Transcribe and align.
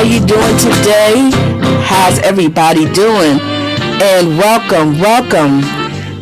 How 0.00 0.06
you 0.06 0.20
doing 0.20 0.56
today? 0.56 1.30
How's 1.84 2.20
everybody 2.20 2.90
doing? 2.94 3.38
And 3.38 4.38
welcome, 4.38 4.98
welcome 4.98 5.60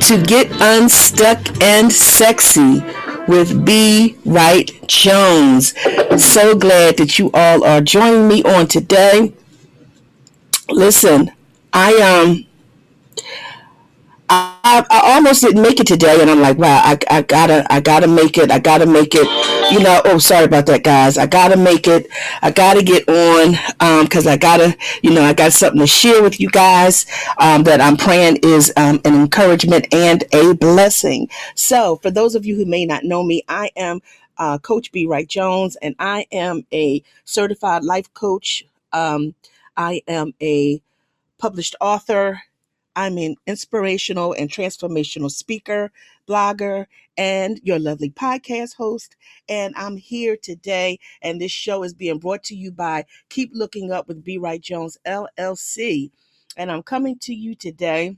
to 0.00 0.20
Get 0.20 0.50
Unstuck 0.60 1.62
and 1.62 1.92
Sexy 1.92 2.82
with 3.28 3.64
B. 3.64 4.16
Wright 4.24 4.68
Jones. 4.88 5.78
So 6.20 6.56
glad 6.56 6.96
that 6.96 7.20
you 7.20 7.30
all 7.32 7.62
are 7.62 7.80
joining 7.80 8.26
me 8.26 8.42
on 8.42 8.66
today. 8.66 9.32
Listen, 10.68 11.30
I 11.72 11.94
um 12.00 12.47
I, 14.90 15.14
almost 15.14 15.42
didn't 15.42 15.62
make 15.62 15.80
it 15.80 15.86
today, 15.86 16.20
and 16.20 16.30
I'm 16.30 16.40
like, 16.40 16.58
wow, 16.58 16.80
I, 16.84 16.98
I 17.10 17.22
gotta, 17.22 17.66
I 17.72 17.80
gotta 17.80 18.06
make 18.06 18.38
it. 18.38 18.50
I 18.50 18.58
gotta 18.58 18.86
make 18.86 19.14
it. 19.14 19.26
You 19.72 19.80
know, 19.80 20.00
oh, 20.04 20.18
sorry 20.18 20.44
about 20.44 20.66
that, 20.66 20.84
guys. 20.84 21.18
I 21.18 21.26
gotta 21.26 21.56
make 21.56 21.86
it. 21.86 22.08
I 22.42 22.50
gotta 22.50 22.82
get 22.82 23.08
on 23.08 23.52
because 24.04 24.26
um, 24.26 24.32
I 24.32 24.36
gotta, 24.36 24.76
you 25.02 25.10
know, 25.10 25.22
I 25.22 25.34
got 25.34 25.52
something 25.52 25.80
to 25.80 25.86
share 25.86 26.22
with 26.22 26.40
you 26.40 26.48
guys 26.50 27.06
um, 27.38 27.64
that 27.64 27.80
I'm 27.80 27.96
praying 27.96 28.38
is 28.42 28.72
um, 28.76 29.00
an 29.04 29.14
encouragement 29.14 29.92
and 29.92 30.24
a 30.32 30.54
blessing. 30.54 31.28
So, 31.54 31.96
for 31.96 32.10
those 32.10 32.34
of 32.34 32.46
you 32.46 32.56
who 32.56 32.64
may 32.64 32.84
not 32.84 33.04
know 33.04 33.22
me, 33.22 33.42
I 33.48 33.70
am 33.76 34.00
uh, 34.38 34.58
Coach 34.58 34.92
B. 34.92 35.06
Wright 35.06 35.28
Jones, 35.28 35.76
and 35.76 35.94
I 35.98 36.26
am 36.32 36.64
a 36.72 37.02
certified 37.24 37.84
life 37.84 38.12
coach. 38.14 38.64
Um, 38.92 39.34
I 39.76 40.02
am 40.08 40.34
a 40.40 40.80
published 41.38 41.76
author 41.80 42.42
I'm 42.98 43.16
an 43.16 43.36
inspirational 43.46 44.32
and 44.32 44.50
transformational 44.50 45.30
speaker, 45.30 45.92
blogger, 46.28 46.86
and 47.16 47.60
your 47.62 47.78
lovely 47.78 48.10
podcast 48.10 48.74
host. 48.74 49.14
And 49.48 49.72
I'm 49.76 49.96
here 49.96 50.36
today, 50.36 50.98
and 51.22 51.40
this 51.40 51.52
show 51.52 51.84
is 51.84 51.94
being 51.94 52.18
brought 52.18 52.42
to 52.44 52.56
you 52.56 52.72
by 52.72 53.04
Keep 53.28 53.52
Looking 53.54 53.92
Up 53.92 54.08
with 54.08 54.24
B. 54.24 54.36
Wright 54.36 54.60
Jones, 54.60 54.98
LLC. 55.06 56.10
And 56.56 56.72
I'm 56.72 56.82
coming 56.82 57.16
to 57.20 57.32
you 57.32 57.54
today 57.54 58.16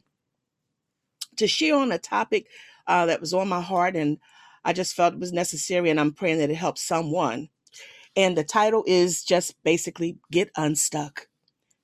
to 1.37 1.47
share 1.47 1.77
on 1.77 1.92
a 1.92 1.98
topic 1.98 2.47
uh, 2.87 3.05
that 3.05 3.20
was 3.20 3.34
on 3.34 3.50
my 3.50 3.61
heart, 3.61 3.97
and 3.97 4.17
I 4.65 4.72
just 4.72 4.94
felt 4.97 5.12
it 5.12 5.20
was 5.20 5.31
necessary, 5.31 5.91
and 5.91 6.00
I'm 6.00 6.15
praying 6.15 6.39
that 6.39 6.48
it 6.48 6.55
helps 6.56 6.81
someone. 6.81 7.50
And 8.17 8.34
the 8.34 8.44
title 8.44 8.84
is 8.87 9.25
just 9.25 9.62
basically 9.62 10.17
Get 10.33 10.50
Unstuck. 10.56 11.28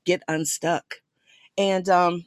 Get 0.06 0.22
Unstuck. 0.28 1.02
And 1.58 1.90
um, 1.90 2.24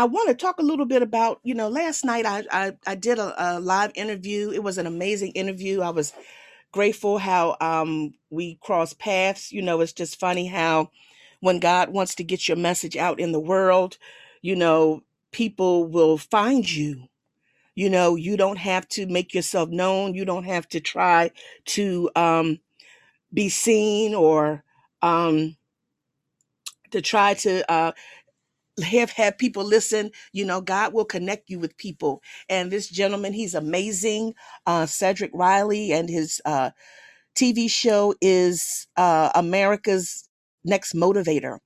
I 0.00 0.04
want 0.04 0.30
to 0.30 0.34
talk 0.34 0.58
a 0.58 0.62
little 0.62 0.86
bit 0.86 1.02
about, 1.02 1.40
you 1.42 1.52
know, 1.54 1.68
last 1.68 2.06
night 2.06 2.24
I 2.24 2.42
I, 2.50 2.72
I 2.86 2.94
did 2.94 3.18
a, 3.18 3.34
a 3.36 3.60
live 3.60 3.92
interview. 3.94 4.50
It 4.50 4.62
was 4.62 4.78
an 4.78 4.86
amazing 4.86 5.32
interview. 5.32 5.82
I 5.82 5.90
was 5.90 6.14
grateful 6.72 7.18
how 7.18 7.58
um, 7.60 8.14
we 8.30 8.56
crossed 8.62 8.98
paths. 8.98 9.52
You 9.52 9.60
know, 9.60 9.82
it's 9.82 9.92
just 9.92 10.18
funny 10.18 10.46
how 10.46 10.90
when 11.40 11.58
God 11.60 11.90
wants 11.90 12.14
to 12.14 12.24
get 12.24 12.48
your 12.48 12.56
message 12.56 12.96
out 12.96 13.20
in 13.20 13.32
the 13.32 13.40
world, 13.40 13.98
you 14.40 14.56
know, 14.56 15.02
people 15.32 15.86
will 15.86 16.16
find 16.16 16.70
you. 16.70 17.04
You 17.74 17.90
know, 17.90 18.16
you 18.16 18.38
don't 18.38 18.58
have 18.58 18.88
to 18.90 19.06
make 19.06 19.34
yourself 19.34 19.68
known. 19.68 20.14
You 20.14 20.24
don't 20.24 20.44
have 20.44 20.66
to 20.70 20.80
try 20.80 21.30
to 21.66 22.10
um, 22.16 22.58
be 23.34 23.50
seen 23.50 24.14
or 24.14 24.64
um, 25.02 25.58
to 26.90 27.02
try 27.02 27.34
to 27.34 27.70
uh, 27.70 27.92
have 28.82 29.10
had 29.10 29.38
people 29.38 29.64
listen 29.64 30.10
you 30.32 30.44
know 30.44 30.60
god 30.60 30.92
will 30.94 31.04
connect 31.04 31.50
you 31.50 31.58
with 31.58 31.76
people. 31.76 32.22
And 32.48 32.70
this 32.70 32.88
gentleman 32.88 33.32
he's 33.32 33.54
amazing. 33.54 34.34
Uh 34.66 34.86
cedric 34.86 35.30
riley 35.34 35.92
and 35.92 36.08
his 36.08 36.40
uh 36.44 36.70
tv 37.36 37.70
show 37.70 38.14
is 38.20 38.86
uh 38.96 39.30
america's 39.34 40.28
next 40.64 40.94
motivator. 40.94 41.58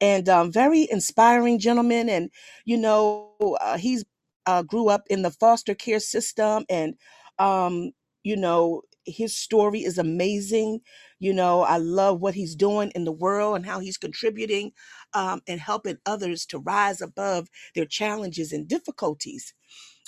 And 0.00 0.28
um 0.28 0.52
very 0.52 0.88
inspiring 0.90 1.58
gentleman. 1.58 2.08
And 2.08 2.30
you 2.64 2.76
know 2.76 3.32
uh, 3.60 3.78
he's 3.78 4.04
uh 4.46 4.62
grew 4.62 4.88
up 4.88 5.04
in 5.10 5.22
the 5.22 5.30
foster 5.30 5.74
care 5.74 6.00
system. 6.00 6.64
And 6.68 6.94
um 7.38 7.92
you 8.24 8.36
know 8.36 8.82
his 9.06 9.36
story 9.36 9.80
is 9.84 9.98
amazing 9.98 10.80
you 11.18 11.32
know 11.32 11.62
i 11.62 11.76
love 11.78 12.20
what 12.20 12.34
he's 12.34 12.56
doing 12.56 12.90
in 12.94 13.04
the 13.04 13.12
world 13.12 13.56
and 13.56 13.66
how 13.66 13.80
he's 13.80 13.98
contributing 13.98 14.72
um, 15.14 15.40
and 15.48 15.60
helping 15.60 15.98
others 16.06 16.46
to 16.46 16.58
rise 16.58 17.00
above 17.00 17.48
their 17.74 17.86
challenges 17.86 18.52
and 18.52 18.68
difficulties. 18.68 19.54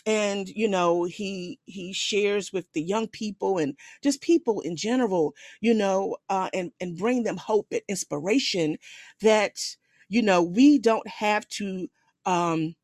And 0.06 0.48
you 0.48 0.68
know 0.68 1.04
he 1.04 1.60
he 1.66 1.92
shares 1.92 2.52
with 2.52 2.66
the 2.74 2.82
young 2.82 3.08
people 3.08 3.58
and 3.58 3.76
just 4.02 4.22
people 4.22 4.60
in 4.62 4.76
general 4.76 5.34
you 5.60 5.74
know 5.74 6.16
uh, 6.30 6.50
and 6.54 6.72
and 6.80 6.96
bring 6.96 7.24
them 7.24 7.36
hope 7.38 7.68
and 7.72 7.82
inspiration 7.88 8.78
that 9.22 9.58
you 10.08 10.22
know 10.22 10.42
we 10.42 10.78
don't 10.78 11.08
have 11.08 11.48
to 11.50 11.88
um 12.26 12.74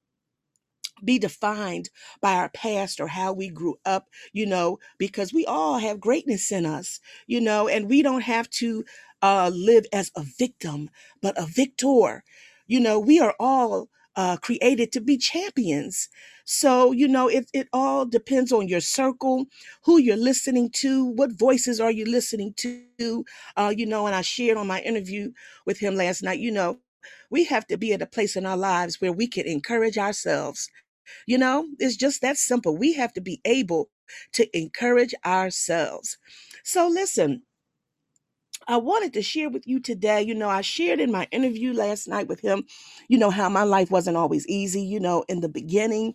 be 1.03 1.19
defined 1.19 1.91
by 2.21 2.35
our 2.35 2.49
past 2.51 3.01
or 3.01 3.09
how 3.09 3.33
we 3.33 3.49
grew 3.49 3.77
up, 3.85 4.09
you 4.33 4.47
know, 4.47 4.79
because 4.99 5.33
we 5.33 5.45
all 5.47 5.79
have 5.79 6.01
greatness 6.01 6.53
in 6.53 6.67
us, 6.67 7.01
you 7.27 7.41
know, 7.41 7.69
and 7.69 7.89
we 7.89 8.03
don't 8.03 8.23
have 8.23 8.49
to 8.51 8.85
uh, 9.23 9.51
live 9.55 9.87
as 9.93 10.11
a 10.17 10.23
victim, 10.39 10.91
but 11.23 11.37
a 11.39 11.47
victor. 11.47 12.23
You 12.67 12.81
know, 12.81 12.99
we 12.99 13.21
are 13.21 13.35
all 13.41 13.89
uh, 14.17 14.37
created 14.37 14.93
to 14.93 15.01
be 15.01 15.17
champions. 15.17 16.09
So, 16.45 16.93
you 16.93 17.09
know, 17.09 17.29
it, 17.29 17.51
it 17.53 17.69
all 17.73 18.05
depends 18.05 18.53
on 18.53 18.69
your 18.69 18.81
circle, 18.81 19.47
who 19.85 19.99
you're 19.99 20.17
listening 20.17 20.71
to, 20.75 21.05
what 21.05 21.33
voices 21.33 21.81
are 21.81 21.91
you 21.91 22.05
listening 22.05 22.55
to. 22.59 23.25
Uh, 23.57 23.73
you 23.77 23.87
know, 23.87 24.07
and 24.07 24.15
I 24.15 24.21
shared 24.21 24.57
on 24.57 24.67
my 24.67 24.81
interview 24.83 25.33
with 25.67 25.79
him 25.79 25.97
last 25.97 26.23
night, 26.23 26.39
you 26.39 26.53
know, 26.53 26.79
we 27.31 27.45
have 27.45 27.67
to 27.67 27.77
be 27.77 27.93
at 27.93 28.03
a 28.03 28.07
place 28.07 28.37
in 28.37 28.47
our 28.47 28.57
lives 28.57 29.01
where 29.01 29.13
we 29.13 29.27
can 29.27 29.47
encourage 29.47 29.99
ourselves 29.99 30.71
you 31.27 31.39
know, 31.39 31.67
it's 31.79 31.97
just 31.97 32.21
that 32.23 32.37
simple. 32.37 32.77
We 32.77 32.95
have 32.95 33.13
to 33.15 33.21
be 33.21 33.41
able 33.45 33.91
to 34.33 34.59
encourage 34.59 35.15
ourselves. 35.25 36.19
So, 36.65 36.89
listen, 36.89 37.43
I 38.67 38.77
wanted 38.79 39.13
to 39.15 39.23
share 39.23 39.51
with 39.51 39.67
you 39.67 39.81
today. 39.81 40.23
You 40.23 40.35
know, 40.35 40.49
I 40.49 40.63
shared 40.63 41.01
in 41.01 41.11
my 41.13 41.27
interview 41.31 41.73
last 41.73 42.09
night 42.09 42.29
with 42.29 42.41
him, 42.41 42.65
you 43.09 43.19
know, 43.19 43.31
how 43.31 43.49
my 43.49 43.65
life 43.65 43.91
wasn't 43.91 44.17
always 44.17 44.47
easy. 44.47 44.83
You 44.83 45.01
know, 45.01 45.25
in 45.29 45.41
the 45.41 45.49
beginning, 45.49 46.15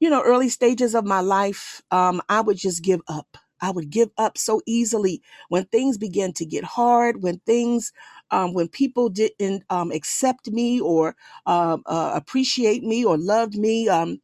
you 0.00 0.10
know, 0.10 0.22
early 0.22 0.48
stages 0.48 0.94
of 0.94 1.04
my 1.04 1.20
life, 1.20 1.82
um, 1.90 2.20
I 2.28 2.40
would 2.40 2.56
just 2.56 2.82
give 2.82 3.00
up. 3.08 3.36
I 3.60 3.70
would 3.70 3.90
give 3.90 4.10
up 4.18 4.36
so 4.38 4.60
easily 4.66 5.22
when 5.48 5.64
things 5.66 5.96
began 5.98 6.32
to 6.34 6.44
get 6.44 6.64
hard, 6.64 7.22
when 7.22 7.40
things, 7.46 7.92
um, 8.32 8.54
when 8.54 8.68
people 8.68 9.10
didn't 9.10 9.64
um, 9.70 9.92
accept 9.92 10.50
me 10.50 10.80
or 10.80 11.16
um, 11.46 11.84
uh, 11.86 12.12
appreciate 12.16 12.84
me 12.84 13.04
or 13.06 13.18
loved 13.18 13.56
me. 13.56 13.88
Um, 13.88 14.18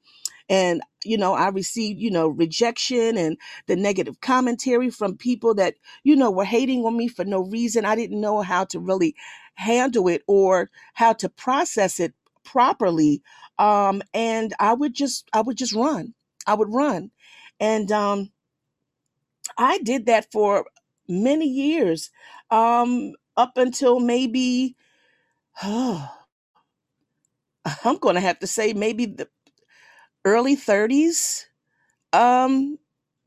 and 0.49 0.83
you 1.05 1.19
know 1.19 1.35
i 1.35 1.49
received 1.49 2.01
you 2.01 2.11
know 2.11 2.29
rejection 2.29 3.17
and 3.19 3.37
the 3.67 3.77
negative 3.77 4.21
commentary 4.21 4.91
from 4.91 5.17
people 5.17 5.55
that 5.55 5.75
you 6.05 6.17
know 6.17 6.31
were 6.31 6.45
hating 6.45 6.85
on 6.85 6.97
me 6.97 7.09
for 7.09 7.25
no 7.25 7.41
reason. 7.43 7.85
I 7.85 7.97
didn't 7.97 8.21
know 8.21 8.43
how 8.43 8.65
to 8.67 8.81
really 8.81 9.17
handle 9.55 10.09
it 10.09 10.23
or 10.29 10.71
how 10.95 11.15
to 11.15 11.29
process 11.31 12.01
it 12.01 12.15
properly 12.45 13.23
um 13.59 14.03
and 14.15 14.55
i 14.61 14.73
would 14.75 14.95
just 14.95 15.29
i 15.33 15.41
would 15.41 15.57
just 15.59 15.75
run. 15.75 16.15
I 16.47 16.55
would 16.55 16.73
run. 16.73 17.11
And 17.61 17.91
um 17.93 18.31
i 19.59 19.79
did 19.79 20.07
that 20.07 20.31
for 20.33 20.67
many 21.09 21.47
years. 21.49 22.11
Um 22.51 23.15
up 23.39 23.59
until 23.59 24.01
maybe 24.01 24.77
i'm 25.63 26.09
going 28.01 28.17
to 28.17 28.21
have 28.23 28.39
to 28.41 28.47
say 28.49 28.73
maybe 28.75 29.07
the 29.07 29.29
early 30.27 30.57
30s 30.57 31.45
Um, 32.15 32.79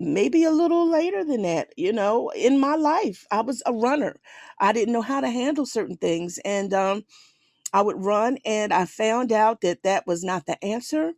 maybe 0.01 0.45
a 0.45 0.51
little 0.51 0.89
later 0.91 1.25
than 1.25 1.43
that, 1.43 1.73
you 1.77 1.93
know, 1.93 2.31
in 2.31 2.59
my 2.59 2.75
life. 2.75 3.25
I 3.31 3.41
was 3.43 3.63
a 3.67 3.73
runner. 3.73 4.17
I 4.59 4.73
didn't 4.73 4.93
know 4.93 5.03
how 5.03 5.21
to 5.21 5.29
handle 5.29 5.67
certain 5.67 5.97
things 5.97 6.39
and 6.45 6.73
um 6.75 7.05
I 7.73 7.81
would 7.83 8.03
run 8.05 8.37
and 8.45 8.73
I 8.73 8.85
found 8.85 9.31
out 9.33 9.61
that 9.61 9.83
that 9.83 10.07
was 10.07 10.23
not 10.23 10.45
the 10.47 10.63
answer 10.65 11.13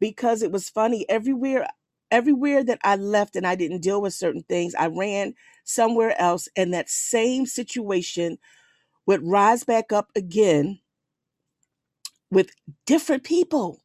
because 0.00 0.42
it 0.42 0.52
was 0.52 0.68
funny 0.70 1.06
everywhere 1.10 1.68
everywhere 2.10 2.64
that 2.64 2.80
I 2.84 2.96
left 2.96 3.36
and 3.36 3.46
I 3.46 3.56
didn't 3.56 3.82
deal 3.82 4.02
with 4.02 4.14
certain 4.14 4.44
things, 4.44 4.74
I 4.74 4.88
ran 4.88 5.34
somewhere 5.64 6.20
else 6.20 6.48
and 6.56 6.74
that 6.74 6.90
same 6.90 7.46
situation 7.46 8.38
would 9.06 9.26
rise 9.26 9.64
back 9.64 9.92
up 9.92 10.10
again 10.16 10.80
with 12.30 12.50
different 12.86 13.24
people. 13.24 13.80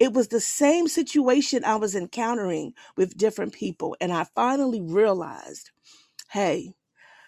It 0.00 0.14
was 0.14 0.28
the 0.28 0.40
same 0.40 0.88
situation 0.88 1.64
I 1.64 1.76
was 1.76 1.96
encountering 1.96 2.74
with 2.96 3.18
different 3.18 3.54
people. 3.54 3.96
And 4.00 4.12
I 4.12 4.26
finally 4.36 4.82
realized 4.82 5.70
hey, 6.32 6.74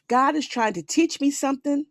God 0.08 0.36
is 0.36 0.48
trying 0.48 0.74
to 0.74 0.82
teach 0.82 1.20
me 1.20 1.30
something. 1.30 1.86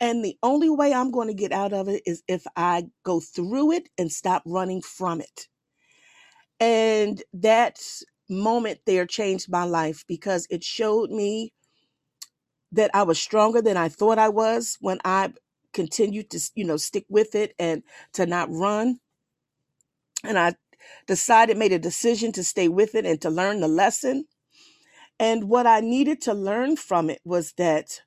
And 0.00 0.24
the 0.24 0.38
only 0.42 0.70
way 0.70 0.94
I'm 0.94 1.10
going 1.12 1.28
to 1.28 1.34
get 1.34 1.52
out 1.52 1.72
of 1.72 1.88
it 1.88 2.02
is 2.06 2.22
if 2.28 2.46
I 2.56 2.86
go 3.04 3.20
through 3.20 3.72
it 3.72 3.88
and 3.98 4.12
stop 4.12 4.42
running 4.46 4.82
from 4.82 5.20
it. 5.20 5.48
And 6.60 7.22
that 7.34 7.80
moment 8.28 8.80
there 8.86 9.06
changed 9.06 9.50
my 9.50 9.64
life 9.64 10.04
because 10.08 10.46
it 10.50 10.64
showed 10.64 11.10
me 11.10 11.52
that 12.72 12.90
I 12.94 13.02
was 13.04 13.18
stronger 13.20 13.62
than 13.62 13.76
I 13.76 13.88
thought 13.88 14.18
I 14.18 14.28
was 14.28 14.76
when 14.80 14.98
I 15.04 15.32
continued 15.72 16.30
to, 16.30 16.40
you 16.54 16.64
know, 16.64 16.76
stick 16.76 17.06
with 17.08 17.34
it 17.34 17.54
and 17.58 17.82
to 18.14 18.26
not 18.26 18.50
run. 18.50 18.98
And 20.24 20.38
I 20.38 20.54
decided, 21.06 21.58
made 21.58 21.72
a 21.72 21.78
decision 21.78 22.32
to 22.32 22.44
stay 22.44 22.68
with 22.68 22.94
it 22.94 23.06
and 23.06 23.20
to 23.22 23.30
learn 23.30 23.60
the 23.60 23.68
lesson. 23.68 24.26
And 25.20 25.44
what 25.44 25.66
I 25.66 25.80
needed 25.80 26.22
to 26.22 26.34
learn 26.34 26.76
from 26.76 27.10
it 27.10 27.20
was 27.24 27.52
that 27.58 28.00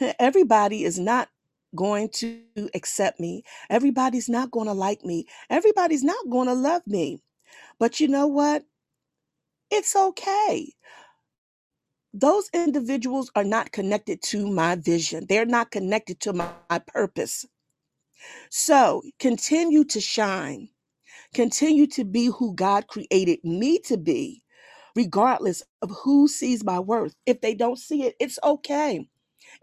everybody 0.20 0.84
is 0.84 0.98
not 0.98 1.28
going 1.76 2.10
to 2.14 2.42
accept 2.74 3.20
me. 3.20 3.44
Everybody's 3.70 4.28
not 4.28 4.50
going 4.50 4.66
to 4.66 4.74
like 4.74 5.04
me. 5.04 5.26
Everybody's 5.50 6.04
not 6.04 6.30
going 6.30 6.48
to 6.48 6.54
love 6.54 6.82
me. 6.86 7.20
But 7.78 8.00
you 8.00 8.08
know 8.08 8.26
what? 8.28 8.64
It's 9.70 9.96
okay 9.96 10.68
those 12.14 12.48
individuals 12.54 13.30
are 13.34 13.44
not 13.44 13.72
connected 13.72 14.22
to 14.22 14.48
my 14.50 14.76
vision. 14.76 15.26
They're 15.28 15.46
not 15.46 15.70
connected 15.70 16.20
to 16.20 16.32
my, 16.32 16.48
my 16.70 16.78
purpose. 16.80 17.44
So 18.50 19.02
continue 19.18 19.84
to 19.84 20.00
shine. 20.00 20.68
Continue 21.34 21.86
to 21.88 22.04
be 22.04 22.26
who 22.26 22.54
God 22.54 22.86
created 22.88 23.40
me 23.44 23.78
to 23.80 23.96
be, 23.96 24.42
regardless 24.96 25.62
of 25.82 25.90
who 26.04 26.28
sees 26.28 26.64
my 26.64 26.80
worth. 26.80 27.14
If 27.26 27.40
they 27.40 27.54
don't 27.54 27.78
see 27.78 28.04
it, 28.04 28.14
it's 28.20 28.38
okay. 28.44 29.08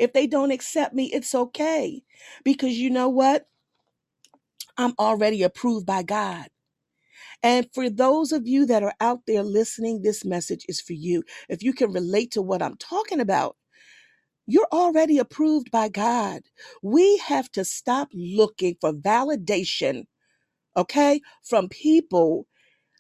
If 0.01 0.13
they 0.13 0.27
don't 0.27 0.51
accept 0.51 0.95
me, 0.95 1.05
it's 1.13 1.35
okay. 1.35 2.03
Because 2.45 2.77
you 2.79 2.91
know 2.91 3.09
what? 3.09 3.47
I'm 4.77 4.95
already 4.99 5.43
approved 5.43 5.85
by 5.87 6.03
God. 6.03 6.47
And 7.43 7.67
for 7.73 7.89
those 7.89 8.31
of 8.33 8.47
you 8.47 8.65
that 8.67 8.83
are 8.83 8.95
out 9.01 9.21
there 9.27 9.43
listening, 9.43 10.01
this 10.03 10.25
message 10.25 10.65
is 10.69 10.81
for 10.81 10.93
you. 10.93 11.23
If 11.49 11.63
you 11.63 11.73
can 11.73 11.93
relate 11.93 12.31
to 12.33 12.41
what 12.43 12.61
I'm 12.63 12.77
talking 12.77 13.21
about, 13.21 13.55
You're 14.45 14.67
already 14.73 15.19
approved 15.19 15.71
by 15.71 15.89
God. 15.89 16.41
We 16.81 17.17
have 17.19 17.49
to 17.53 17.63
stop 17.63 18.09
looking 18.13 18.75
for 18.81 18.91
validation, 18.93 20.05
okay, 20.77 21.21
from 21.43 21.69
people 21.69 22.47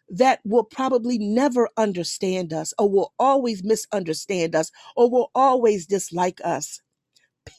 that 0.09 0.41
will 0.45 0.65
probably 0.65 1.17
never 1.19 1.69
understand 1.77 2.53
us 2.53 2.73
or 2.79 2.89
will 2.89 3.13
always 3.19 3.63
misunderstand 3.63 4.55
us 4.55 4.71
or 4.95 5.09
will 5.11 5.31
always 5.35 5.87
dislike 5.87 6.41
us. 6.43 6.81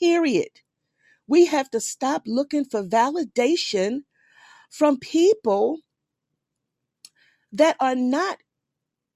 Period. 0.00 0.50
We 1.28 1.46
have 1.46 1.70
to 1.72 1.80
stop 1.80 2.22
looking 2.26 2.64
for 2.64 2.84
validation 2.84 4.02
from 4.70 4.98
people 4.98 5.80
that 7.52 7.76
are 7.80 7.96
not 7.96 8.38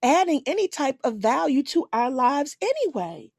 adding 0.03 0.43
any 0.47 0.69
type 0.69 0.99
of 1.05 1.17
value 1.17 1.63
to 1.65 1.89
our 1.93 2.11
lives 2.11 2.57
anyway. 2.63 3.33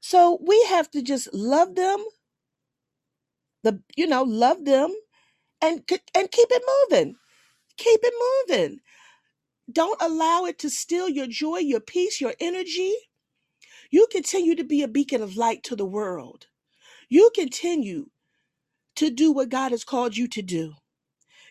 So 0.00 0.40
we 0.46 0.62
have 0.68 0.90
to 0.92 1.02
just 1.02 1.32
love 1.34 1.76
them, 1.76 2.04
the 3.64 3.82
you 3.96 4.06
know, 4.06 4.24
love 4.24 4.64
them 4.64 4.94
and 5.62 5.82
and 6.14 6.30
keep 6.30 6.48
it 6.50 6.62
moving. 6.90 7.16
Keep 7.78 8.00
it 8.04 8.14
moving. 8.48 8.80
Don't 9.72 10.00
allow 10.02 10.44
it 10.46 10.58
to 10.60 10.70
steal 10.70 11.08
your 11.08 11.26
joy, 11.28 11.58
your 11.58 11.80
peace, 11.80 12.20
your 12.20 12.34
energy. 12.40 12.94
You 13.90 14.08
continue 14.12 14.56
to 14.56 14.64
be 14.64 14.82
a 14.82 14.88
beacon 14.88 15.22
of 15.22 15.36
light 15.36 15.64
to 15.64 15.76
the 15.76 15.86
world. 15.86 16.46
You 17.08 17.30
continue 17.34 18.08
to 18.96 19.10
do 19.10 19.32
what 19.32 19.50
God 19.50 19.72
has 19.72 19.84
called 19.84 20.16
you 20.16 20.28
to 20.28 20.42
do. 20.42 20.74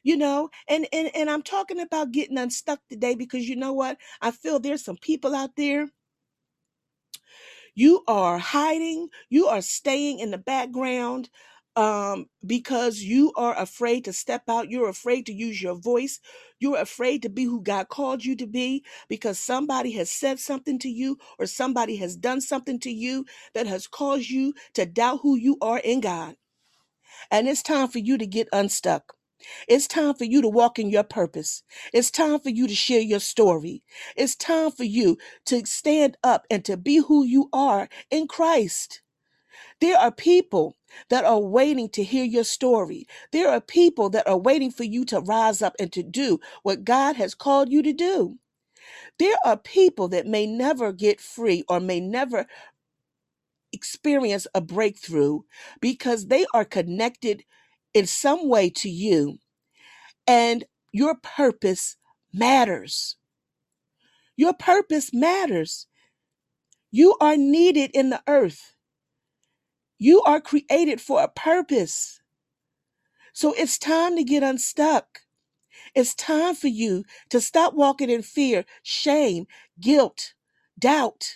You 0.04 0.18
know, 0.18 0.50
and 0.70 0.88
and 0.94 1.12
and 1.16 1.30
I'm 1.30 1.44
talking 1.44 1.80
about 1.80 2.12
getting 2.14 2.38
unstuck 2.38 2.80
today 2.90 3.16
because 3.16 3.50
you 3.50 3.56
know 3.58 3.74
what? 3.74 3.98
I 4.22 4.32
feel 4.32 4.60
there's 4.60 4.84
some 4.86 4.98
people 4.98 5.36
out 5.36 5.52
there 5.58 5.88
You 7.76 8.04
are 8.08 8.38
hiding, 8.38 9.10
you 9.30 9.48
are 9.48 9.62
staying 9.62 10.20
in 10.20 10.32
the 10.32 10.38
background 10.38 11.30
um, 11.78 12.28
because 12.46 13.00
you 13.02 13.34
are 13.38 13.58
afraid 13.60 14.06
to 14.06 14.14
step 14.14 14.44
out. 14.50 14.72
You're 14.72 14.90
afraid 14.90 15.28
to 15.28 15.34
use 15.34 15.62
your 15.64 15.76
voice. 15.76 16.22
You're 16.60 16.80
afraid 16.82 17.24
to 17.24 17.30
be 17.30 17.46
who 17.46 17.64
God 17.64 17.90
called 17.90 18.26
you 18.26 18.38
to 18.38 18.48
be 18.48 18.86
because 19.10 19.40
somebody 19.40 19.94
has 19.94 20.12
said 20.12 20.40
something 20.40 20.80
to 20.82 20.90
you 20.90 21.20
or 21.40 21.48
somebody 21.48 21.98
has 21.98 22.18
done 22.18 22.42
something 22.42 22.80
to 22.82 22.92
you 22.92 23.26
that 23.56 23.68
has 23.68 23.88
caused 23.88 24.30
you 24.30 24.56
to 24.76 24.88
doubt 24.88 25.22
who 25.24 25.38
you 25.38 25.58
are 25.62 25.80
in 25.80 26.02
God. 26.02 26.38
And 27.32 27.48
it's 27.48 27.64
time 27.64 27.90
for 27.90 28.00
you 28.00 28.18
to 28.18 28.28
get 28.28 28.50
unstuck. 28.54 29.14
It's 29.68 29.88
time 29.88 30.16
for 30.16 30.26
you 30.26 30.42
to 30.44 30.50
walk 30.50 30.80
in 30.80 30.90
your 30.90 31.04
purpose. 31.04 31.64
It's 31.94 32.12
time 32.12 32.40
for 32.42 32.50
you 32.50 32.68
to 32.68 32.76
share 32.76 33.02
your 33.02 33.22
story. 33.22 33.84
It's 34.18 34.36
time 34.36 34.72
for 34.72 34.86
you 34.86 35.18
to 35.48 35.66
stand 35.66 36.18
up 36.24 36.46
and 36.52 36.66
to 36.66 36.78
be 36.78 36.98
who 36.98 37.26
you 37.26 37.50
are 37.54 37.90
in 38.12 38.28
Christ. 38.28 39.02
There 39.82 39.98
are 39.98 40.12
people 40.12 40.78
that 41.10 41.26
are 41.26 41.42
waiting 41.42 41.90
to 41.92 42.04
hear 42.04 42.26
your 42.26 42.46
story. 42.46 43.08
There 43.34 43.50
are 43.52 43.62
people 43.62 44.10
that 44.12 44.28
are 44.28 44.38
waiting 44.40 44.72
for 44.72 44.86
you 44.86 45.06
to 45.08 45.22
rise 45.22 45.62
up 45.62 45.76
and 45.80 45.94
to 45.94 46.04
do 46.04 46.40
what 46.64 46.86
God 46.86 47.18
has 47.18 47.36
called 47.36 47.72
you 47.72 47.84
to 47.84 47.94
do. 47.94 48.38
There 49.20 49.38
are 49.46 49.58
people 49.58 50.10
that 50.10 50.28
may 50.28 50.48
never 50.48 50.94
get 50.94 51.22
free 51.22 51.64
or 51.70 51.80
may 51.80 52.02
never 52.02 52.48
experience 53.74 54.48
a 54.56 54.62
breakthrough 54.62 55.42
because 55.82 56.28
they 56.28 56.46
are 56.54 56.66
connected 56.66 57.44
in 57.94 58.08
some 58.08 58.50
way 58.50 58.70
to 58.72 58.90
you 58.90 59.38
and 60.28 60.66
your 60.94 61.16
purpose 61.16 61.98
matters. 62.34 63.18
Your 64.38 64.54
purpose 64.54 65.14
matters. 65.14 65.88
You 66.92 67.18
are 67.22 67.38
needed 67.38 67.92
in 67.94 68.12
the 68.12 68.22
earth. 68.28 68.77
You 70.00 70.22
are 70.24 70.42
created 70.42 71.02
for 71.02 71.24
a 71.24 71.30
purpose. 71.30 72.22
So 73.34 73.54
it's 73.54 73.78
time 73.80 74.18
to 74.18 74.24
get 74.24 74.44
unstuck. 74.44 75.22
It's 75.96 76.16
time 76.16 76.56
for 76.56 76.68
you 76.70 77.06
to 77.32 77.42
stop 77.42 77.74
walking 77.76 78.10
in 78.10 78.22
fear, 78.24 78.66
shame, 78.84 79.48
guilt, 79.82 80.34
doubt. 80.80 81.36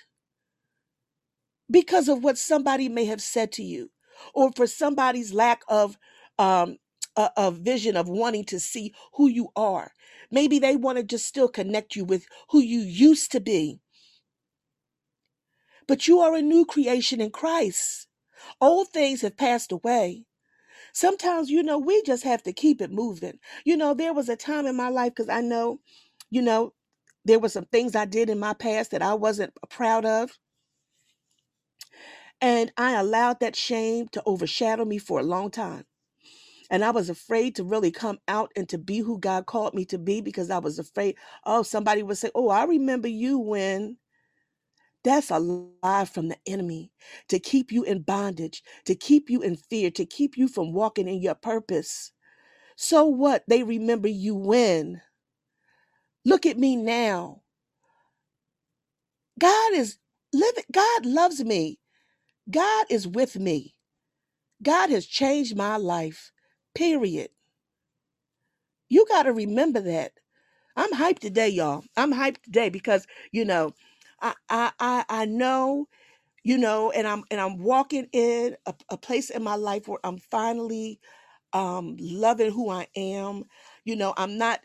because 1.71 2.09
of 2.09 2.23
what 2.23 2.39
somebody 2.39 2.89
may 2.89 3.05
have 3.05 3.21
said 3.21 3.53
to 3.53 3.63
you 3.63 3.91
or 4.35 4.51
for 4.53 4.67
somebody's 4.67 5.33
lack 5.33 5.63
of 5.69 5.97
um 6.39 6.77
a, 7.17 7.31
a 7.37 7.51
vision 7.51 7.97
of 7.97 8.09
wanting 8.09 8.45
to 8.45 8.61
see 8.61 8.93
who 9.15 9.29
you 9.29 9.49
are 9.57 9.91
maybe 10.31 10.59
they 10.59 10.77
want 10.77 10.99
to 10.99 11.05
just 11.05 11.27
still 11.27 11.49
connect 11.49 11.97
you 11.97 12.05
with 12.05 12.27
who 12.51 12.61
you 12.61 12.79
used 12.81 13.33
to 13.33 13.41
be 13.41 13.81
but 15.87 16.07
you 16.07 16.19
are 16.21 16.35
a 16.35 16.41
new 16.41 16.65
creation 16.65 17.21
in 17.21 17.31
christ 17.31 18.07
old 18.61 18.89
things 18.89 19.21
have 19.21 19.37
passed 19.37 19.71
away. 19.71 20.25
Sometimes 20.93 21.49
you 21.49 21.63
know 21.63 21.79
we 21.79 22.01
just 22.03 22.23
have 22.23 22.43
to 22.43 22.53
keep 22.53 22.81
it 22.81 22.91
moving. 22.91 23.39
You 23.65 23.77
know 23.77 23.93
there 23.93 24.13
was 24.13 24.29
a 24.29 24.35
time 24.37 24.67
in 24.67 24.75
my 24.75 24.89
life 24.89 25.11
because 25.15 25.29
i 25.29 25.41
know 25.41 25.79
you 26.31 26.41
know 26.41 26.73
there 27.25 27.39
were 27.39 27.49
some 27.49 27.65
things 27.65 27.95
i 27.95 28.05
did 28.05 28.29
in 28.29 28.39
my 28.39 28.53
past 28.53 28.91
that 28.91 29.01
i 29.03 29.13
wasn't 29.15 29.53
proud 29.69 30.05
of. 30.05 30.31
And 32.41 32.71
i 32.77 32.93
allowed 32.93 33.39
that 33.41 33.55
shame 33.55 34.07
to 34.09 34.23
overshadow 34.25 34.85
me 34.85 34.99
for 34.99 35.19
a 35.19 35.23
long 35.25 35.51
time. 35.51 35.85
And 36.71 36.85
I 36.85 36.91
was 36.91 37.09
afraid 37.09 37.55
to 37.57 37.65
really 37.65 37.91
come 37.91 38.19
out 38.27 38.51
and 38.57 38.69
to 38.69 38.79
be 38.79 38.99
who 38.99 39.19
God 39.19 39.47
called 39.47 39.75
me 39.75 39.85
to 39.87 39.99
be 39.99 40.21
because 40.21 40.51
I 40.51 40.59
was 40.59 40.79
afraid, 40.79 41.17
oh, 41.45 41.63
somebody 41.63 42.03
would 42.03 42.17
say, 42.19 42.31
Oh, 42.35 42.49
I 42.49 42.65
remember 42.65 43.09
you 43.09 43.39
when. 43.39 43.97
That's 45.03 45.31
a 45.31 45.39
lie 45.39 46.05
from 46.05 46.29
the 46.29 46.37
enemy 46.47 46.91
to 47.29 47.39
keep 47.39 47.71
you 47.71 47.83
in 47.83 48.01
bondage, 48.03 48.63
to 48.85 48.95
keep 48.95 49.29
you 49.29 49.41
in 49.41 49.55
fear, 49.57 49.91
to 49.91 50.05
keep 50.05 50.37
you 50.37 50.47
from 50.47 50.73
walking 50.73 51.07
in 51.07 51.21
your 51.21 51.35
purpose. 51.35 52.11
So 52.77 53.05
what? 53.05 53.43
They 53.47 53.63
remember 53.63 54.09
you 54.09 54.35
when. 54.35 55.01
Look 56.25 56.45
at 56.45 56.57
me 56.59 56.75
now. 56.75 57.43
God 59.39 59.73
is 59.73 59.97
living. 60.33 60.65
God 60.71 61.05
loves 61.05 61.43
me. 61.43 61.79
God 62.51 62.87
is 62.89 63.07
with 63.07 63.39
me. 63.39 63.75
God 64.63 64.91
has 64.91 65.05
changed 65.07 65.57
my 65.57 65.77
life. 65.77 66.31
Period. 66.75 67.29
You 68.89 69.05
got 69.09 69.23
to 69.23 69.33
remember 69.33 69.81
that. 69.81 70.13
I'm 70.77 70.93
hyped 70.93 71.19
today, 71.19 71.49
y'all. 71.49 71.83
I'm 71.97 72.13
hyped 72.13 72.43
today 72.43 72.69
because 72.69 73.07
you 73.31 73.45
know, 73.45 73.73
I 74.21 74.33
I 74.49 74.71
I, 74.79 75.05
know, 75.25 75.87
you 76.43 76.57
know, 76.57 76.91
and 76.91 77.07
I'm 77.07 77.23
and 77.31 77.41
I'm 77.41 77.59
walking 77.59 78.07
in 78.13 78.57
a, 78.65 78.73
a 78.89 78.97
place 78.97 79.29
in 79.31 79.43
my 79.43 79.55
life 79.55 79.87
where 79.87 79.99
I'm 80.03 80.19
finally 80.19 80.99
um 81.53 81.97
loving 81.99 82.51
who 82.51 82.69
I 82.71 82.87
am. 82.95 83.45
You 83.85 83.95
know, 83.97 84.13
I'm 84.17 84.37
not 84.37 84.61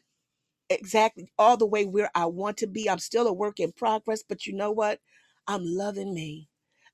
exactly 0.71 1.31
all 1.39 1.57
the 1.57 1.67
way 1.67 1.85
where 1.85 2.11
I 2.15 2.27
want 2.27 2.59
to 2.59 2.67
be. 2.67 2.91
I'm 2.91 2.99
still 2.99 3.27
a 3.29 3.33
work 3.33 3.61
in 3.61 3.73
progress, 3.73 4.23
but 4.29 4.47
you 4.47 4.55
know 4.55 4.73
what? 4.73 5.01
I'm 5.49 5.63
loving 5.65 6.15
me. 6.15 6.49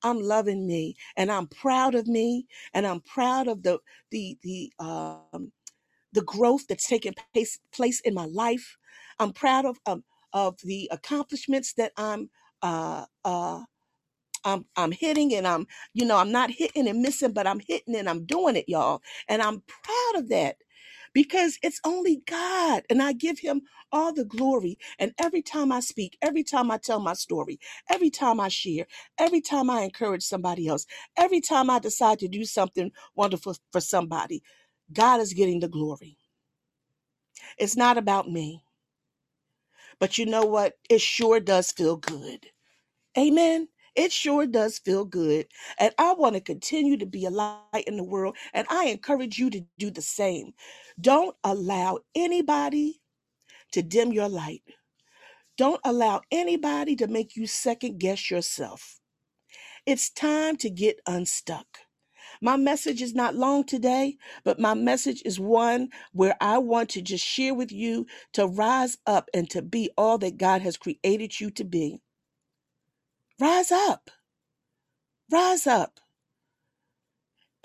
I'm 0.05 0.21
loving 0.21 0.67
me 0.67 0.97
and 1.17 1.31
I'm 1.33 1.47
proud 1.47 1.95
of 1.95 2.07
me 2.09 2.47
and 2.75 2.87
I'm 2.87 3.01
proud 3.01 3.49
of 3.49 3.63
the 3.63 3.79
the 4.11 4.39
the 4.43 4.73
um 4.81 5.51
the 6.13 6.23
growth 6.23 6.67
that's 6.69 6.87
taken 6.89 7.15
place, 7.35 7.59
place 7.75 8.01
in 8.01 8.15
my 8.15 8.27
life. 8.27 8.77
I'm 9.19 9.33
proud 9.33 9.65
of 9.67 9.79
um, 9.87 10.05
of 10.33 10.59
the 10.65 10.89
accomplishments 10.93 11.73
that 11.75 11.93
I'm 11.97 12.31
uh, 12.63 13.07
uh, 13.25 13.63
I'm 14.45 14.67
I'm 14.77 14.93
hitting 14.93 15.35
and 15.35 15.49
I'm, 15.49 15.69
you 15.95 16.07
know, 16.07 16.19
I'm 16.19 16.33
not 16.33 16.51
hitting 16.53 16.89
and 16.89 17.03
missing, 17.03 17.33
but 17.35 17.49
I'm 17.49 17.61
hitting 17.61 17.97
and 17.97 18.11
I'm 18.11 18.27
doing 18.27 18.57
it, 18.57 18.67
y'all. 18.69 19.03
And 19.29 19.43
I'm 19.43 19.63
proud 19.85 20.23
of 20.23 20.31
that 20.31 20.59
because 21.15 21.59
it's 21.63 21.81
only 21.87 22.23
God. 22.27 22.85
And 22.91 23.03
I 23.03 23.15
give 23.15 23.41
him 23.41 23.63
all 23.93 24.15
the 24.15 24.27
glory. 24.27 24.79
And 24.99 25.13
every 25.21 25.43
time 25.43 25.73
I 25.73 25.81
speak, 25.81 26.19
every 26.23 26.45
time 26.45 26.73
I 26.73 26.79
tell 26.79 27.01
my 27.01 27.15
story, 27.15 27.61
every 27.91 28.11
time 28.11 28.41
I 28.41 28.49
share, 28.49 28.87
every 29.19 29.43
time 29.43 29.71
I 29.71 29.83
encourage 29.83 30.25
somebody 30.25 30.69
else, 30.69 30.87
every 31.19 31.43
time 31.43 31.71
I 31.71 31.81
decide 31.81 32.21
to 32.21 32.29
do 32.29 32.45
something 32.47 32.93
wonderful 33.17 33.57
for 33.73 33.83
somebody, 33.83 34.43
God 34.93 35.21
is 35.21 35.35
getting 35.35 35.61
the 35.61 35.69
glory. 35.69 36.19
It's 37.59 37.77
not 37.77 37.99
about 37.99 38.31
me. 38.31 38.65
But 40.03 40.19
you 40.19 40.27
know 40.27 40.45
what? 40.47 40.75
It 40.91 41.03
sure 41.03 41.41
does 41.41 41.73
feel 41.73 41.97
good. 41.97 42.49
Amen. 43.19 43.69
It 43.97 44.13
sure 44.13 44.47
does 44.47 44.79
feel 44.79 45.05
good. 45.05 45.47
And 45.79 45.95
I 45.99 46.15
want 46.15 46.35
to 46.37 46.41
continue 46.41 46.97
to 46.99 47.07
be 47.07 47.27
a 47.27 47.31
light 47.31 47.85
in 47.87 47.97
the 47.99 48.05
world. 48.05 48.37
And 48.55 48.67
I 48.71 48.87
encourage 48.87 49.39
you 49.39 49.51
to 49.51 49.65
do 49.79 49.91
the 49.91 50.03
same. 50.03 50.55
Don't 51.01 51.37
allow 51.45 52.01
anybody 52.15 53.03
to 53.73 53.83
dim 53.83 54.13
your 54.13 54.29
light. 54.29 54.63
Don't 55.59 55.81
allow 55.85 56.23
anybody 56.33 56.97
to 56.97 57.09
make 57.09 57.37
you 57.37 57.47
second 57.47 58.01
guess 58.01 58.31
yourself. 58.31 59.01
It's 59.87 60.11
time 60.11 60.57
to 60.59 60.71
get 60.71 61.01
unstuck. 61.07 61.67
My 62.43 62.57
message 62.59 63.03
is 63.03 63.15
not 63.15 63.37
long 63.37 63.65
today, 63.65 64.19
but 64.45 64.61
my 64.61 64.75
message 64.75 65.23
is 65.25 65.41
one 65.41 65.91
where 66.13 66.37
I 66.43 66.59
want 66.59 66.91
to 66.91 67.03
just 67.03 67.25
share 67.25 67.55
with 67.55 67.73
you 67.73 68.07
to 68.35 68.49
rise 68.49 68.99
up 69.07 69.31
and 69.33 69.49
to 69.51 69.63
be 69.63 69.91
all 69.97 70.19
that 70.19 70.39
God 70.39 70.63
has 70.63 70.77
created 70.77 71.41
you 71.41 71.53
to 71.53 71.65
be. 71.65 72.03
Rise 73.41 73.73
up. 73.73 74.11
Rise 75.31 75.67
up. 75.69 76.01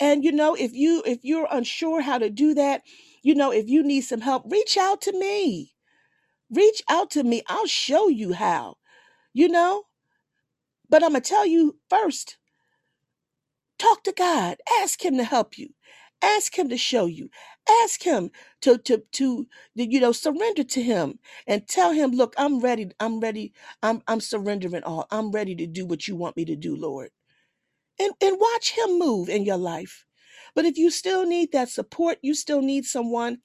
And 0.00 0.24
you 0.24 0.32
know, 0.32 0.54
if 0.54 0.72
you 0.74 1.02
if 1.06 1.20
you're 1.24 1.48
unsure 1.50 2.02
how 2.02 2.18
to 2.18 2.30
do 2.30 2.54
that, 2.54 2.82
you 3.22 3.34
know, 3.34 3.52
if 3.52 3.68
you 3.68 3.82
need 3.82 4.02
some 4.02 4.20
help, 4.22 4.44
reach 4.48 4.76
out 4.78 5.02
to 5.02 5.12
me. 5.12 5.74
Reach 6.50 6.82
out 6.88 7.10
to 7.12 7.24
me. 7.24 7.42
I'll 7.48 7.66
show 7.66 8.08
you 8.08 8.32
how. 8.34 8.76
You 9.34 9.48
know? 9.48 9.84
But 10.88 11.04
I'm 11.04 11.12
going 11.12 11.22
to 11.22 11.28
tell 11.28 11.46
you 11.46 11.78
first, 11.90 12.38
talk 13.78 14.04
to 14.04 14.12
God. 14.12 14.58
Ask 14.82 15.04
him 15.04 15.16
to 15.18 15.24
help 15.24 15.58
you. 15.58 15.70
Ask 16.22 16.58
him 16.58 16.68
to 16.70 16.78
show 16.78 17.06
you. 17.06 17.30
Ask 17.84 18.02
him 18.04 18.30
to 18.62 18.78
to 18.78 19.04
to 19.12 19.48
you 19.74 20.00
know 20.00 20.12
surrender 20.12 20.64
to 20.64 20.82
him 20.82 21.18
and 21.46 21.68
tell 21.68 21.92
him, 21.92 22.12
"Look, 22.12 22.34
I'm 22.38 22.60
ready. 22.60 22.90
I'm 23.00 23.20
ready. 23.20 23.54
I'm 23.82 24.02
I'm 24.08 24.20
surrendering 24.20 24.84
all. 24.84 25.06
I'm 25.12 25.32
ready 25.32 25.54
to 25.56 25.66
do 25.66 25.86
what 25.86 26.08
you 26.08 26.16
want 26.16 26.36
me 26.36 26.44
to 26.46 26.56
do, 26.56 26.76
Lord." 26.76 27.08
and, 28.00 28.12
and 28.22 28.38
watch 28.40 28.72
him 28.78 29.00
move 29.00 29.30
in 29.30 29.46
your 29.46 29.58
life. 29.58 30.06
But 30.54 30.66
if 30.66 30.78
you 30.78 30.90
still 30.90 31.26
need 31.26 31.52
that 31.52 31.70
support, 31.70 32.18
you 32.22 32.34
still 32.34 32.62
need 32.62 32.86
someone 32.86 33.40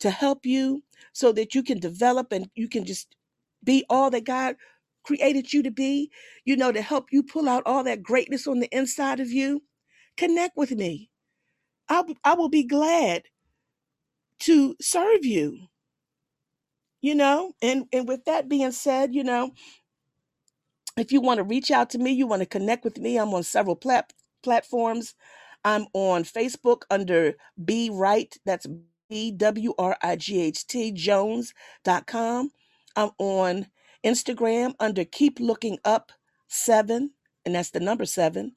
to 0.00 0.10
help 0.10 0.46
you 0.46 0.84
so 1.14 1.32
that 1.34 1.54
you 1.56 1.64
can 1.64 1.80
develop 1.80 2.32
and 2.32 2.50
you 2.56 2.68
can 2.68 2.86
just 2.86 3.16
be 3.64 3.86
all 3.90 4.10
that 4.12 4.24
God 4.26 4.56
created 5.04 5.52
you 5.54 5.64
to 5.64 5.72
be, 5.72 6.12
you 6.46 6.56
know, 6.56 6.72
to 6.72 6.82
help 6.82 7.06
you 7.12 7.24
pull 7.24 7.48
out 7.48 7.64
all 7.66 7.84
that 7.84 8.04
greatness 8.04 8.48
on 8.48 8.60
the 8.60 8.68
inside 8.76 9.20
of 9.20 9.30
you, 9.32 9.62
connect 10.28 10.56
with 10.56 10.72
me. 10.72 11.10
I, 11.88 12.04
I 12.24 12.34
will 12.34 12.50
be 12.50 12.64
glad 12.64 13.24
to 14.40 14.76
serve 14.80 15.24
you, 15.24 15.58
you 17.02 17.14
know. 17.14 17.52
And, 17.62 17.86
and 17.92 18.08
with 18.08 18.24
that 18.26 18.48
being 18.48 18.72
said, 18.72 19.14
you 19.14 19.24
know, 19.24 19.52
if 20.98 21.12
you 21.12 21.22
want 21.22 21.38
to 21.38 21.44
reach 21.44 21.72
out 21.72 21.90
to 21.92 21.98
me, 21.98 22.12
you 22.12 22.28
want 22.28 22.42
to 22.42 22.46
connect 22.46 22.84
with 22.84 22.98
me, 22.98 23.18
I'm 23.18 23.34
on 23.34 23.44
several 23.44 23.76
plat- 23.76 24.14
platforms. 24.44 25.14
I'm 25.64 25.86
on 25.94 26.24
Facebook 26.24 26.82
under 26.90 27.34
B 27.64 27.90
Wright, 27.92 28.36
that's 28.46 28.68
B 29.10 29.32
W 29.32 29.74
R 29.78 29.96
I 30.02 30.16
G 30.16 30.42
H 30.42 30.66
T 30.68 30.92
Jones.com. 30.92 32.50
I'm 32.96 33.10
on 33.18 33.68
Instagram 34.04 34.74
under 34.80 35.04
Keep 35.04 35.40
Looking 35.40 35.78
Up 35.84 36.12
7, 36.48 37.12
and 37.46 37.56
that's 37.56 37.70
the 37.72 37.80
number 37.80 38.06
7. 38.06 38.52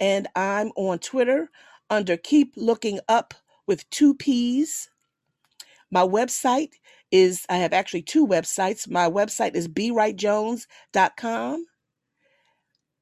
And 0.00 0.26
I'm 0.34 0.72
on 0.76 0.98
Twitter 0.98 1.50
under 1.90 2.16
Keep 2.16 2.54
Looking 2.56 3.00
Up 3.08 3.34
with 3.66 3.88
two 3.90 4.14
P's. 4.14 4.88
My 5.90 6.02
website 6.02 6.72
is, 7.12 7.44
I 7.50 7.56
have 7.58 7.72
actually 7.72 8.02
two 8.02 8.26
websites. 8.26 8.90
My 8.90 9.08
website 9.10 9.54
is 9.54 9.68
bwrightjones.com 9.68 11.62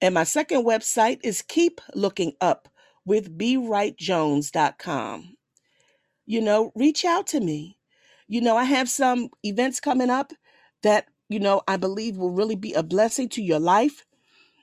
and 0.01 0.15
my 0.15 0.25
second 0.25 0.65
website 0.65 1.19
is 1.25 1.43
Keep 1.43 1.81
Looking 1.95 2.33
Up 2.41 2.69
with 3.05 3.37
BWrightJones.com. 3.37 5.37
You 6.27 6.41
know, 6.41 6.73
reach 6.77 7.05
out 7.05 7.27
to 7.29 7.41
me. 7.41 7.79
You 8.29 8.41
know, 8.41 8.57
I 8.57 8.65
have 8.65 8.89
some 8.89 9.31
events 9.43 9.81
coming 9.81 10.11
up 10.11 10.33
that, 10.83 11.07
you 11.29 11.41
know, 11.41 11.63
I 11.67 11.79
believe 11.79 12.17
will 12.17 12.31
really 12.31 12.55
be 12.55 12.75
a 12.75 12.83
blessing 12.83 13.29
to 13.31 13.43
your 13.43 13.59
life. 13.59 14.05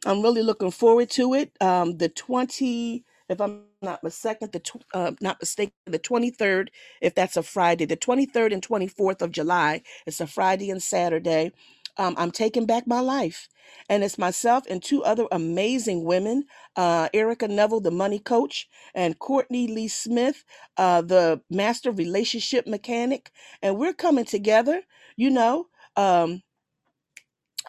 I'm 0.05 0.23
really 0.23 0.43
looking 0.43 0.71
forward 0.71 1.11
to 1.11 1.35
it. 1.35 1.53
Um, 1.61 1.97
the 1.97 2.09
20, 2.09 3.05
if 3.29 3.41
I'm 3.41 3.63
not 3.81 4.03
mistaken, 4.03 4.49
the 4.53 4.61
tw- 4.61 4.85
uh, 4.93 5.13
not 5.21 5.39
mistaken, 5.41 5.73
the 5.85 5.99
23rd, 5.99 6.69
if 7.01 7.15
that's 7.15 7.37
a 7.37 7.43
Friday, 7.43 7.85
the 7.85 7.97
23rd 7.97 8.53
and 8.53 8.63
24th 8.67 9.23
of 9.23 9.31
July. 9.31 9.83
It's 10.07 10.21
a 10.21 10.27
Friday 10.27 10.71
and 10.71 10.83
Saturday. 10.83 11.53
Um, 11.97 12.15
I'm 12.17 12.31
taking 12.31 12.65
back 12.65 12.87
my 12.87 13.01
life, 13.01 13.49
and 13.89 14.03
it's 14.03 14.17
myself 14.17 14.65
and 14.69 14.83
two 14.83 15.03
other 15.03 15.27
amazing 15.31 16.05
women, 16.05 16.45
uh, 16.77 17.09
Erica 17.13 17.47
Neville, 17.49 17.81
the 17.81 17.91
money 17.91 18.19
coach, 18.19 18.69
and 18.95 19.19
Courtney 19.19 19.67
Lee 19.67 19.89
Smith, 19.89 20.45
uh, 20.77 21.03
the 21.03 21.41
master 21.51 21.91
relationship 21.91 22.67
mechanic, 22.67 23.31
and 23.61 23.77
we're 23.77 23.93
coming 23.93 24.25
together. 24.25 24.83
You 25.17 25.31
know. 25.31 25.67
Um, 25.97 26.41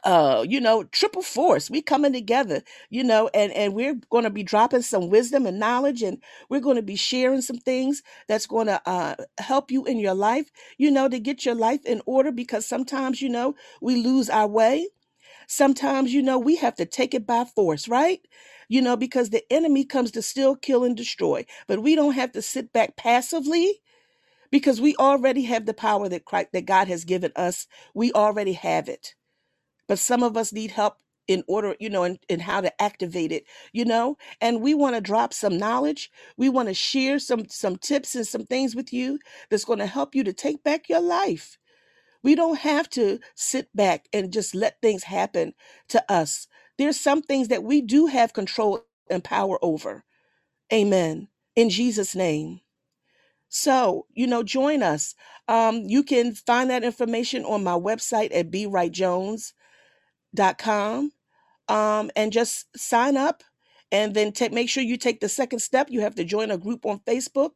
uh 0.04 0.44
you 0.48 0.60
know 0.60 0.84
triple 0.84 1.22
force 1.22 1.70
we 1.70 1.82
coming 1.82 2.12
together 2.12 2.62
you 2.90 3.04
know 3.04 3.30
and 3.34 3.52
and 3.52 3.74
we're 3.74 3.94
going 4.10 4.24
to 4.24 4.30
be 4.30 4.42
dropping 4.42 4.82
some 4.82 5.10
wisdom 5.10 5.46
and 5.46 5.58
knowledge 5.60 6.02
and 6.02 6.22
we're 6.50 6.60
going 6.60 6.76
to 6.76 6.82
be 6.82 6.96
sharing 6.96 7.42
some 7.42 7.58
things 7.58 8.02
that's 8.28 8.46
going 8.46 8.66
to 8.66 8.80
uh 8.88 9.14
help 9.38 9.70
you 9.70 9.84
in 9.86 9.98
your 9.98 10.14
life 10.14 10.50
you 10.78 10.90
know 10.90 11.08
to 11.08 11.18
get 11.20 11.44
your 11.46 11.54
life 11.54 11.84
in 11.86 12.02
order 12.06 12.32
because 12.32 12.66
sometimes 12.66 13.22
you 13.22 13.28
know 13.28 13.54
we 13.82 13.96
lose 13.96 14.30
our 14.30 14.48
way. 14.48 14.88
Sometimes 15.48 16.14
you 16.14 16.22
know 16.22 16.38
we 16.38 16.56
have 16.56 16.76
to 16.76 16.86
take 16.86 17.14
it 17.14 17.26
by 17.26 17.44
force 17.44 17.88
right? 17.88 18.20
You 18.68 18.82
know 18.82 18.96
because 18.96 19.30
the 19.30 19.44
enemy 19.52 19.84
comes 19.84 20.12
to 20.12 20.22
steal 20.22 20.56
kill 20.56 20.84
and 20.84 20.96
destroy 20.96 21.46
but 21.68 21.82
we 21.82 21.96
don't 21.96 22.14
have 22.14 22.32
to 22.34 22.42
sit 22.42 22.72
back 22.72 22.96
passively 22.96 23.80
because 24.52 24.80
we 24.80 24.96
already 24.96 25.44
have 25.44 25.66
the 25.66 25.74
power 25.74 26.08
that 26.10 26.26
Christ, 26.26 26.50
that 26.54 26.66
God 26.66 26.88
has 26.88 27.04
given 27.06 27.32
us. 27.36 27.68
We 27.94 28.12
already 28.12 28.54
have 28.54 28.88
it 28.88 29.14
but 29.88 29.98
some 29.98 30.22
of 30.22 30.36
us 30.36 30.52
need 30.52 30.72
help 30.72 30.96
in 31.28 31.44
order 31.48 31.76
you 31.80 31.90
know 31.90 32.04
and, 32.04 32.18
how 32.42 32.60
to 32.60 32.82
activate 32.82 33.32
it 33.32 33.44
you 33.72 33.84
know? 33.84 34.16
And 34.40 34.62
we 34.62 34.74
want 34.74 34.96
to 34.96 35.00
drop 35.02 35.34
some 35.34 35.58
knowledge 35.58 36.10
we 36.38 36.50
want 36.50 36.68
to 36.68 36.74
share 36.74 37.20
some 37.20 37.48
some 37.50 37.76
tips 37.78 38.16
and 38.16 38.26
some 38.26 38.46
things 38.46 38.76
with 38.76 38.92
you 38.92 39.20
that's 39.50 39.66
going 39.66 39.80
to 39.80 39.86
help 39.86 40.16
you 40.16 40.24
to 40.24 40.34
take 40.34 40.64
back 40.64 40.90
your 40.90 41.02
life. 41.02 41.58
We 42.22 42.34
don't 42.36 42.58
have 42.60 42.90
to 42.90 43.20
sit 43.36 43.68
back 43.74 44.08
and 44.12 44.32
just 44.32 44.54
let 44.54 44.80
things 44.82 45.04
happen 45.04 45.54
to 45.90 46.04
us. 46.12 46.48
There's 46.78 47.00
some 47.00 47.22
things 47.22 47.48
that 47.48 47.64
we 47.64 47.82
do 47.82 48.06
have 48.06 48.32
control 48.34 48.84
and 49.10 49.24
power 49.24 49.58
over. 49.62 50.04
Amen. 50.72 51.28
In 51.56 51.70
jesus 51.70 52.14
name. 52.16 52.60
So 53.50 54.06
you 54.14 54.26
know 54.26 54.42
join 54.42 54.82
us. 54.82 55.14
Um, 55.48 55.82
you 55.86 56.02
can 56.04 56.34
find 56.34 56.70
that 56.70 56.84
information 56.84 57.44
on 57.44 57.64
my 57.64 57.74
website 57.78 58.34
at 58.34 58.50
com 60.58 61.12
um, 61.68 62.10
and 62.16 62.32
just 62.32 62.66
sign 62.78 63.16
up 63.16 63.44
and 63.92 64.14
then 64.14 64.32
take 64.32 64.52
make 64.52 64.70
sure 64.70 64.82
you 64.82 64.96
take 64.98 65.20
the 65.20 65.28
second 65.28 65.60
step. 65.60 65.88
You 65.90 66.02
have 66.02 66.16
to 66.16 66.24
join 66.24 66.50
a 66.50 66.58
group 66.58 66.86
on 66.86 67.00
facebook 67.00 67.52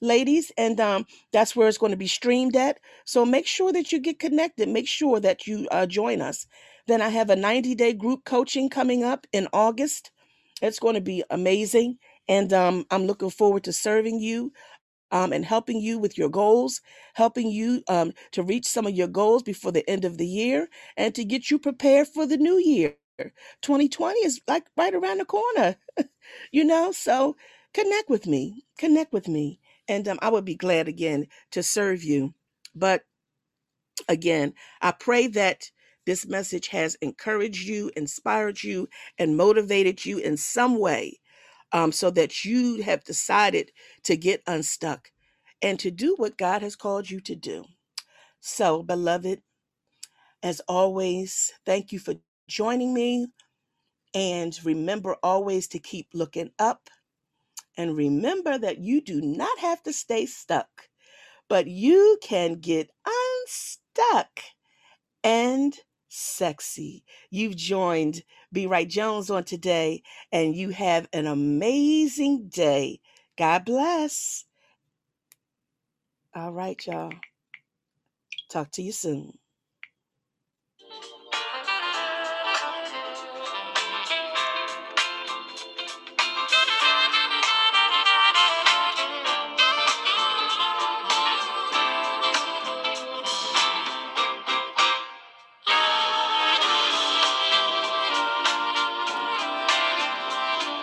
ladies 0.00 0.52
and 0.58 0.80
um, 0.80 1.06
that's 1.32 1.56
where 1.56 1.68
it's 1.68 1.78
going 1.78 1.92
to 1.92 1.98
be 1.98 2.08
streamed 2.08 2.56
at. 2.56 2.78
So 3.06 3.26
make 3.26 3.46
sure 3.46 3.72
that 3.72 3.92
you 3.92 4.00
get 4.00 4.20
connected. 4.20 4.68
Make 4.68 4.88
sure 4.88 5.20
that 5.20 5.46
you 5.46 5.68
uh, 5.72 5.86
join 5.86 6.20
us. 6.22 6.46
Then 6.88 7.02
i 7.02 7.10
have 7.10 7.30
a 7.30 7.36
90 7.36 7.74
day 7.76 7.92
group 7.94 8.24
coaching 8.24 8.70
coming 8.70 9.04
up 9.04 9.26
in 9.32 9.48
august. 9.52 10.10
It's 10.62 10.80
going 10.80 10.96
to 10.96 11.02
be 11.02 11.24
amazing 11.30 11.98
and 12.28 12.52
um, 12.52 12.86
i'm 12.90 13.06
looking 13.06 13.30
forward 13.30 13.64
to 13.64 13.72
serving 13.72 14.20
you 14.20 14.52
um, 15.12 15.32
and 15.32 15.44
helping 15.44 15.80
you 15.80 15.98
with 15.98 16.18
your 16.18 16.28
goals, 16.30 16.80
helping 17.14 17.50
you 17.50 17.82
um, 17.88 18.12
to 18.32 18.42
reach 18.42 18.66
some 18.66 18.86
of 18.86 18.94
your 18.94 19.08
goals 19.08 19.42
before 19.42 19.72
the 19.72 19.88
end 19.90 20.04
of 20.04 20.18
the 20.18 20.26
year, 20.26 20.68
and 20.96 21.14
to 21.14 21.24
get 21.24 21.50
you 21.50 21.58
prepared 21.58 22.08
for 22.08 22.26
the 22.26 22.36
new 22.38 22.58
year. 22.58 22.96
2020 23.62 24.20
is 24.20 24.40
like 24.48 24.66
right 24.76 24.94
around 24.94 25.18
the 25.20 25.24
corner, 25.26 25.76
you 26.52 26.64
know? 26.64 26.92
So 26.92 27.36
connect 27.74 28.10
with 28.10 28.26
me, 28.26 28.64
connect 28.78 29.12
with 29.12 29.28
me, 29.28 29.60
and 29.88 30.08
um, 30.08 30.18
I 30.22 30.30
would 30.30 30.44
be 30.44 30.56
glad 30.56 30.88
again 30.88 31.26
to 31.52 31.62
serve 31.62 32.04
you. 32.04 32.34
But 32.74 33.02
again, 34.08 34.54
I 34.82 34.92
pray 34.92 35.28
that 35.28 35.70
this 36.06 36.26
message 36.26 36.68
has 36.68 36.96
encouraged 37.02 37.68
you, 37.68 37.90
inspired 37.96 38.62
you, 38.62 38.88
and 39.18 39.36
motivated 39.38 40.06
you 40.06 40.18
in 40.18 40.38
some 40.38 40.78
way 40.80 41.20
um, 41.72 41.92
so 41.92 42.10
that 42.12 42.44
you 42.44 42.82
have 42.82 43.04
decided 43.04 43.72
to 44.04 44.16
get 44.16 44.42
unstuck 44.46 45.10
and 45.62 45.78
to 45.80 45.90
do 45.90 46.14
what 46.16 46.38
God 46.38 46.62
has 46.62 46.76
called 46.76 47.10
you 47.10 47.20
to 47.22 47.36
do. 47.36 47.64
So, 48.40 48.82
beloved, 48.82 49.42
as 50.42 50.60
always, 50.68 51.52
thank 51.66 51.92
you 51.92 51.98
for 52.00 52.14
joining 52.48 52.94
me. 52.94 53.28
And 54.14 54.58
remember 54.64 55.16
always 55.22 55.68
to 55.68 55.80
keep 55.80 56.08
looking 56.14 56.50
up. 56.58 56.90
And 57.78 57.96
remember 57.96 58.58
that 58.58 58.78
you 58.78 59.00
do 59.02 59.20
not 59.20 59.58
have 59.60 59.82
to 59.84 59.92
stay 59.92 60.26
stuck, 60.26 60.88
but 61.48 61.66
you 61.68 62.18
can 62.22 62.54
get 62.56 62.90
unstuck 63.06 64.40
and 65.24 65.74
sexy. 66.18 67.04
You've 67.30 67.56
joined 67.56 68.22
B. 68.52 68.66
Wright 68.66 68.88
Jones 68.88 69.30
on 69.30 69.44
today, 69.44 70.02
and 70.32 70.54
you 70.56 70.70
have 70.70 71.08
an 71.12 71.26
amazing 71.26 72.48
day. 72.48 73.00
God 73.38 73.64
bless. 73.64 74.44
All 76.34 76.52
right, 76.52 76.84
y'all. 76.86 77.12
Talk 78.50 78.70
to 78.72 78.82
you 78.82 78.92
soon. 78.92 79.38